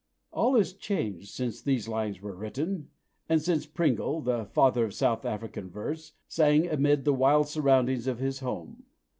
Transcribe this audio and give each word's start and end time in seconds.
All 0.33 0.55
is 0.55 0.73
changed 0.73 1.29
since 1.29 1.61
these 1.61 1.87
lines 1.87 2.21
were 2.23 2.35
written, 2.35 2.89
and 3.29 3.39
since 3.39 3.67
Pringle 3.67 4.21
(the 4.21 4.45
"father" 4.45 4.85
of 4.85 4.95
South 4.95 5.25
African 5.25 5.69
verse) 5.69 6.13
"sang" 6.27 6.65
amid 6.67 7.05
the 7.05 7.13
wild 7.13 7.47
surroundings 7.47 8.07
of 8.07 8.17
his 8.17 8.39
home. 8.39 8.85